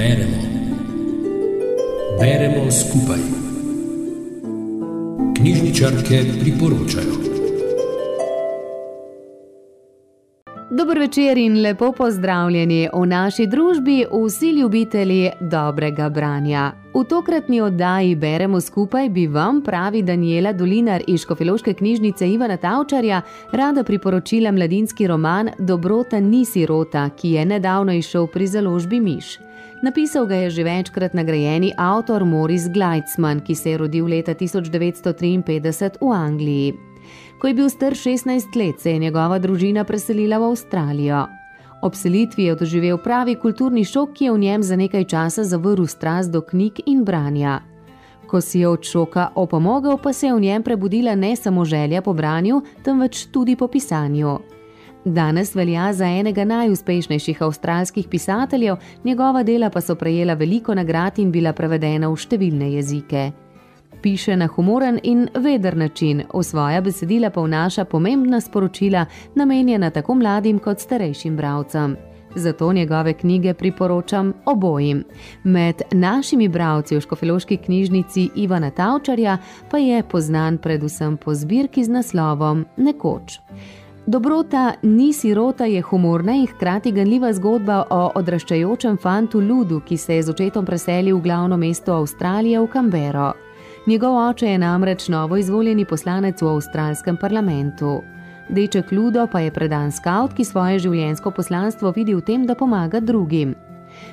Beremo. 0.00 0.36
Beremo 2.20 2.70
skupaj. 2.70 3.18
Knjižničarke 5.36 6.20
priporočajo. 6.40 7.14
Dober 10.70 10.98
večer 10.98 11.38
in 11.38 11.60
lepo 11.62 11.92
pozdravljeni 11.92 12.88
v 12.92 13.06
naši 13.06 13.46
družbi, 13.46 14.06
vsi 14.26 14.50
ljubitelji 14.50 15.30
dobrega 15.40 16.08
branja. 16.08 16.72
V 16.94 17.04
tokratni 17.04 17.60
oddaji 17.60 18.14
Beremo 18.14 18.60
skupaj 18.60 19.08
bi 19.08 19.26
vam, 19.26 19.62
pravi 19.62 20.02
Daniela 20.02 20.52
Dolinar 20.52 21.02
iz 21.06 21.20
Škofeloške 21.20 21.74
knjižnice 21.74 22.30
Ivana 22.30 22.56
Tavčarja, 22.56 23.20
rada 23.52 23.84
priporočila 23.84 24.50
mladinski 24.50 25.06
roman 25.06 25.50
Dobrota 25.58 26.20
ni 26.20 26.44
sirota, 26.44 27.10
ki 27.10 27.30
je 27.30 27.44
nedavno 27.44 27.92
izšel 27.92 28.26
pri 28.26 28.46
založbi 28.46 29.00
Miš. 29.00 29.49
Napisal 29.82 30.26
ga 30.26 30.34
je 30.34 30.50
že 30.50 30.64
večkrat 30.64 31.14
nagrajeni 31.14 31.72
avtor 31.76 32.24
Moris 32.24 32.68
Gleitzman, 32.68 33.40
ki 33.40 33.54
se 33.54 33.70
je 33.70 33.78
rodil 33.78 34.06
leta 34.06 34.34
1953 34.34 35.98
v 36.00 36.12
Angliji. 36.12 36.74
Ko 37.40 37.48
je 37.48 37.54
bil 37.54 37.68
star 37.70 37.92
16 37.92 38.56
let, 38.56 38.80
se 38.80 38.90
je 38.90 38.98
njegova 38.98 39.38
družina 39.38 39.84
preselila 39.84 40.38
v 40.38 40.50
Avstralijo. 40.52 41.26
Ob 41.82 41.94
selitvi 41.94 42.44
je 42.44 42.54
doživel 42.54 42.98
pravi 42.98 43.34
kulturni 43.40 43.84
šok, 43.84 44.12
ki 44.12 44.24
je 44.24 44.32
v 44.32 44.38
njem 44.38 44.62
za 44.62 44.76
nekaj 44.76 45.04
časa 45.04 45.44
zavrl 45.44 45.86
strast 45.86 46.30
do 46.30 46.40
knjig 46.40 46.82
in 46.86 47.04
branja. 47.04 47.60
Ko 48.28 48.40
si 48.40 48.60
je 48.60 48.68
od 48.68 48.84
šoka 48.84 49.30
opomogel, 49.34 49.96
pa 49.96 50.12
se 50.12 50.26
je 50.26 50.34
v 50.34 50.40
njem 50.40 50.62
prebudila 50.62 51.14
ne 51.14 51.36
samo 51.36 51.64
želja 51.64 52.02
po 52.02 52.12
branju, 52.12 52.62
temveč 52.84 53.26
tudi 53.32 53.56
po 53.56 53.68
pisanju. 53.68 54.38
Danes 55.04 55.54
velja 55.56 55.92
za 55.92 56.06
enega 56.06 56.44
najuspešnejših 56.44 57.42
avstralskih 57.42 58.08
pisateljev, 58.08 58.76
njegova 59.04 59.42
dela 59.42 59.70
pa 59.70 59.80
so 59.80 59.94
prejela 59.94 60.34
veliko 60.34 60.74
nagrad 60.74 61.18
in 61.18 61.30
bila 61.32 61.52
prevedena 61.52 62.08
v 62.08 62.16
številne 62.16 62.74
jezike 62.74 63.30
piše 64.02 64.36
na 64.36 64.46
humoren 64.46 65.00
in 65.02 65.28
veder 65.34 65.76
način, 65.76 66.22
v 66.34 66.42
svoja 66.42 66.80
besedila 66.80 67.30
pa 67.30 67.40
vnaša 67.40 67.84
pomembna 67.84 68.40
sporočila, 68.40 69.06
namenjena 69.34 69.90
tako 69.90 70.14
mladim 70.14 70.58
kot 70.58 70.80
starejšim 70.80 71.36
bravcem. 71.36 71.96
Zato 72.34 72.72
njegove 72.72 73.12
knjige 73.12 73.54
priporočam 73.54 74.32
obojim. 74.46 75.04
Med 75.44 75.82
našimi 75.92 76.48
bravci 76.48 76.96
v 76.96 77.00
Škofeloški 77.00 77.56
knjižnici 77.56 78.28
Ivana 78.34 78.70
Tavčarja 78.70 79.38
pa 79.70 79.78
je 79.78 80.02
poznan 80.02 80.58
predvsem 80.58 81.16
po 81.16 81.34
zbirki 81.34 81.84
z 81.84 81.88
naslovom 81.88 82.64
Nekoč. 82.76 83.40
Dobrota 84.10 84.72
ni 84.82 85.12
sirota 85.12 85.64
je 85.64 85.80
humorna 85.82 86.32
in 86.32 86.46
hkrati 86.46 86.90
ganljiva 86.92 87.28
zgodba 87.32 87.84
o 87.90 87.98
odraščajočem 88.18 88.96
fantu 88.98 89.38
Ludu, 89.40 89.78
ki 89.86 89.96
se 89.96 90.16
je 90.16 90.22
z 90.22 90.32
očetom 90.32 90.66
preselil 90.66 91.18
v 91.18 91.22
glavno 91.22 91.56
mesto 91.56 91.94
Avstralije 91.94 92.58
v 92.60 92.66
Kambero. 92.72 93.28
Njegov 93.86 94.16
oče 94.18 94.50
je 94.50 94.58
namreč 94.58 95.08
novo 95.08 95.36
izvoljeni 95.36 95.84
poslanec 95.84 96.42
v 96.42 96.48
avstralskem 96.48 97.20
parlamentu. 97.22 98.00
Deček 98.48 98.90
Ludo 98.92 99.28
pa 99.30 99.46
je 99.46 99.54
predan 99.54 99.92
skaut, 99.94 100.34
ki 100.34 100.44
svoje 100.44 100.82
življenjsko 100.82 101.30
poslanstvo 101.30 101.92
vidi 101.94 102.14
v 102.14 102.26
tem, 102.26 102.46
da 102.46 102.58
pomaga 102.58 102.98
drugim. 103.00 103.54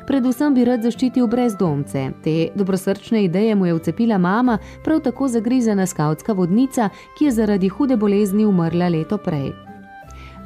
Predvsem 0.06 0.54
bi 0.54 0.66
rad 0.70 0.86
zaščitil 0.86 1.26
brezdomce. 1.28 2.12
Te 2.22 2.52
dobrosrčne 2.54 3.24
ideje 3.26 3.56
mu 3.56 3.66
je 3.66 3.80
vcepila 3.80 4.22
mama, 4.22 4.60
prav 4.86 5.02
tako 5.10 5.28
zagrizena 5.28 5.90
skautska 5.90 6.38
vodnica, 6.38 6.92
ki 7.18 7.32
je 7.32 7.40
zaradi 7.42 7.70
hude 7.70 7.98
bolezni 7.98 8.46
umrla 8.46 8.94
leto 8.94 9.18
prej. 9.18 9.67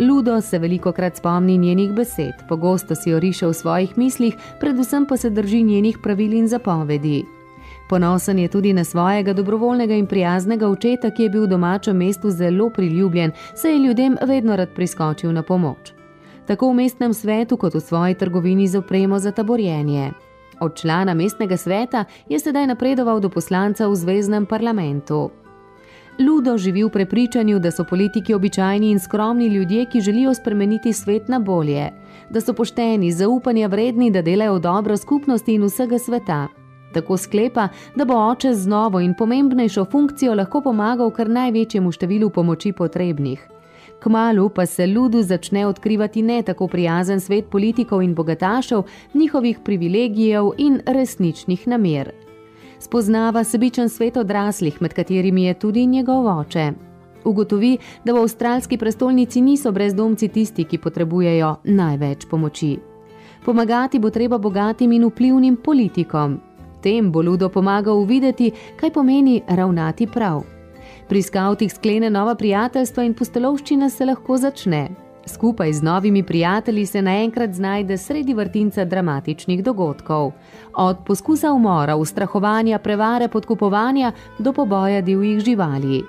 Ludo 0.01 0.41
se 0.41 0.59
veliko 0.59 0.91
krat 0.91 1.15
spomni 1.15 1.57
njenih 1.57 1.91
besed, 1.93 2.33
pogosto 2.49 2.95
si 2.95 3.09
jo 3.09 3.19
riše 3.19 3.47
v 3.47 3.53
svojih 3.53 3.97
mislih, 3.97 4.35
predvsem 4.59 5.05
pa 5.05 5.17
se 5.17 5.29
drži 5.29 5.63
njenih 5.63 5.97
pravil 6.03 6.33
in 6.33 6.47
zapovedi. 6.47 7.25
Ponosen 7.89 8.39
je 8.39 8.47
tudi 8.47 8.73
na 8.73 8.83
svojega 8.83 9.33
dobrovoljnega 9.33 9.93
in 9.93 10.07
prijaznega 10.07 10.67
očeta, 10.67 11.11
ki 11.11 11.23
je 11.23 11.29
bil 11.29 11.43
v 11.43 11.47
domačem 11.47 11.97
mestu 11.97 12.29
zelo 12.29 12.69
priljubljen, 12.69 13.31
saj 13.55 13.71
je 13.71 13.79
ljudem 13.79 14.17
vedno 14.21 14.55
rad 14.55 14.69
priskočil 14.75 15.33
na 15.33 15.43
pomoč. 15.43 15.93
Tako 16.47 16.71
v 16.71 16.73
mestnem 16.73 17.13
svetu, 17.13 17.57
kot 17.57 17.73
v 17.73 17.79
svoji 17.79 18.15
trgovini 18.15 18.67
z 18.67 18.77
opremo 18.77 19.19
za 19.19 19.31
taborjenje. 19.31 20.11
Od 20.59 20.75
člana 20.81 21.13
mestnega 21.13 21.57
sveta 21.57 22.05
je 22.29 22.39
sedaj 22.39 22.67
napredoval 22.67 23.19
do 23.19 23.29
poslanca 23.29 23.87
v 23.87 23.95
zvezdnem 23.95 24.45
parlamentu. 24.45 25.29
Ludo 26.19 26.57
živi 26.57 26.83
v 26.83 26.89
prepričanju, 26.89 27.59
da 27.59 27.71
so 27.71 27.83
politiki 27.83 28.33
običajni 28.33 28.91
in 28.91 28.99
skromni 28.99 29.47
ljudje, 29.47 29.85
ki 29.85 30.01
želijo 30.01 30.33
spremeniti 30.33 30.93
svet 30.93 31.27
na 31.27 31.39
bolje, 31.39 31.89
da 32.29 32.41
so 32.41 32.53
pošteni, 32.53 33.11
zaupanja 33.11 33.67
vredni, 33.67 34.11
da 34.11 34.21
delajo 34.21 34.59
dobro 34.59 34.97
skupnosti 34.97 35.53
in 35.53 35.63
vsega 35.63 35.99
sveta. 35.99 36.47
Tako 36.93 37.17
sklepa, 37.17 37.67
da 37.95 38.05
bo 38.05 38.13
oče 38.13 38.53
z 38.53 38.67
novo 38.67 38.99
in 38.99 39.13
pomembnejšo 39.13 39.85
funkcijo 39.85 40.35
lahko 40.35 40.61
pomagal 40.61 41.11
kar 41.11 41.29
največjemu 41.29 41.91
številu 41.91 42.29
pomoči 42.29 42.71
potrebnih. 42.71 43.47
Kmalu 44.03 44.49
pa 44.49 44.65
se 44.65 44.87
ludu 44.87 45.21
začne 45.21 45.65
odkrivati 45.67 46.21
ne 46.21 46.41
tako 46.41 46.67
prijazen 46.67 47.19
svet 47.19 47.49
politikov 47.49 48.01
in 48.03 48.15
bogatašev, 48.15 48.83
njihovih 49.13 49.59
privilegijev 49.63 50.51
in 50.57 50.81
resničnih 50.85 51.67
namer. 51.67 52.11
Spoznava 52.81 53.43
sebičen 53.43 53.89
svet 53.89 54.17
odraslih, 54.17 54.81
med 54.81 54.93
katerimi 54.93 55.43
je 55.43 55.53
tudi 55.53 55.85
njegov 55.85 56.25
oče. 56.39 56.71
Ugotovi, 57.25 57.77
da 58.05 58.13
v 58.13 58.23
avstralski 58.23 58.77
prestolnici 58.77 59.41
niso 59.41 59.71
brezdomci 59.71 60.27
tisti, 60.27 60.63
ki 60.65 60.77
potrebujejo 60.77 61.55
največ 61.63 62.25
pomoči. 62.25 62.79
Pomagati 63.45 63.99
bo 63.99 64.09
treba 64.09 64.37
bogatim 64.37 64.91
in 64.91 65.05
vplivnim 65.05 65.55
politikom, 65.61 66.39
tem 66.81 67.11
bo 67.11 67.21
Ludo 67.21 67.49
pomagal 67.49 68.01
uvideti, 68.01 68.51
kaj 68.79 68.91
pomeni 68.91 69.41
ravnati 69.47 70.07
prav. 70.07 70.41
Pri 71.07 71.21
skavtih 71.21 71.73
sklene 71.73 72.09
nova 72.09 72.35
prijateljstva 72.35 73.03
in 73.03 73.13
pustolovščina 73.13 73.89
se 73.89 74.05
lahko 74.05 74.37
začne. 74.37 75.10
Skupaj 75.33 75.73
z 75.73 75.81
novimi 75.81 76.23
prijatelji 76.23 76.85
se 76.85 77.01
naenkrat 77.01 77.53
znajde 77.53 77.97
sredi 77.97 78.33
vrtinca 78.33 78.85
dramatičnih 78.85 79.63
dogodkov. 79.63 80.31
Od 80.75 80.97
poskusa 81.05 81.53
umora, 81.53 81.95
ustrahovanja, 81.95 82.79
prevare, 82.79 83.27
podkupovanja 83.27 84.11
do 84.39 84.53
poboja 84.53 85.01
divjih 85.01 85.39
živali. 85.39 86.03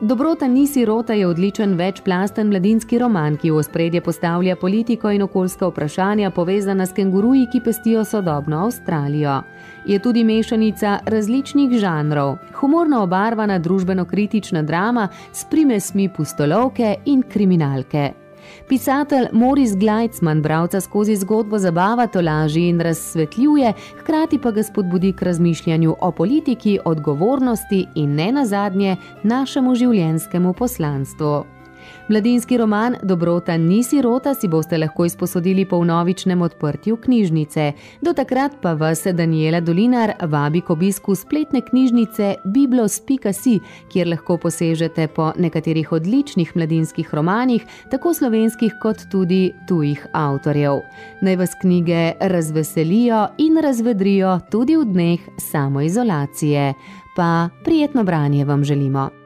Dobrota 0.00 0.48
ni 0.48 0.66
sirota 0.66 1.12
je 1.12 1.26
odličen 1.26 1.74
večplasten 1.74 2.48
mladinski 2.48 2.98
roman, 2.98 3.36
ki 3.36 3.50
v 3.50 3.56
ospredje 3.56 4.00
postavlja 4.00 4.56
politiko 4.56 5.10
in 5.10 5.22
okoljska 5.22 5.70
vprašanja 5.70 6.30
povezana 6.30 6.86
s 6.86 6.92
kenguruji, 6.92 7.46
ki 7.52 7.60
pestijo 7.64 8.04
sodobno 8.04 8.64
Avstralijo. 8.64 9.38
Je 9.86 9.98
tudi 9.98 10.24
mešanica 10.24 10.98
različnih 11.06 11.78
žanrov, 11.80 12.36
humorno 12.60 13.02
obarvana 13.02 13.58
družbeno-kritična 13.58 14.62
drama 14.62 15.08
s 15.32 15.44
primesmi 15.50 16.08
pustolovke 16.08 16.94
in 17.04 17.22
kriminalke. 17.22 18.25
Pisatelj 18.68 19.28
Moris 19.32 19.76
Gleitzman 19.76 20.42
bravca 20.42 20.80
skozi 20.80 21.16
zgodbo 21.16 21.58
zabava 21.58 22.06
tolaži 22.06 22.68
in 22.68 22.80
razsvetljuje, 22.80 23.72
hkrati 24.00 24.38
pa 24.38 24.50
ga 24.50 24.62
spodbudi 24.62 25.12
k 25.12 25.22
razmišljanju 25.22 25.96
o 26.00 26.10
politiki, 26.12 26.78
odgovornosti 26.84 27.86
in 27.94 28.14
ne 28.14 28.32
nazadnje 28.32 28.96
našemu 29.22 29.74
življenjskemu 29.74 30.52
poslanstvu. 30.52 31.55
Mladinski 32.08 32.56
roman 32.56 32.96
Dobrota 33.02 33.56
ni 33.56 33.82
sirota 33.84 34.34
si 34.34 34.48
boste 34.48 34.78
lahko 34.78 35.04
izposodili 35.04 35.64
po 35.64 35.84
novičnem 35.84 36.42
odprtju 36.42 36.96
knjižnice. 36.96 37.72
Do 38.02 38.12
takrat 38.12 38.52
pa 38.62 38.72
vas 38.72 39.06
Daniela 39.12 39.60
Dolinar 39.60 40.12
vabi 40.22 40.60
k 40.60 40.70
obisku 40.70 41.14
spletne 41.14 41.60
knjižnice 41.60 42.34
biblos.si, 42.44 43.58
kjer 43.92 44.08
lahko 44.08 44.38
posežete 44.38 45.08
po 45.08 45.32
nekaterih 45.38 45.92
odličnih 45.92 46.56
mladinskih 46.56 47.14
romanih, 47.14 47.66
tako 47.90 48.14
slovenskih 48.14 48.72
kot 48.82 49.08
tudi 49.10 49.52
tujih 49.68 50.06
avtorjev. 50.12 50.80
Naj 51.20 51.36
vas 51.36 51.54
knjige 51.60 52.12
razveselijo 52.20 53.26
in 53.38 53.58
razvedrijo 53.62 54.40
tudi 54.50 54.76
v 54.76 54.84
dneh 54.84 55.20
samoizolacije. 55.50 56.74
Pa 57.16 57.48
prijetno 57.64 58.04
branje 58.04 58.44
vam 58.44 58.64
želimo. 58.64 59.25